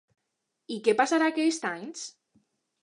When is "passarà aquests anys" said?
1.03-2.05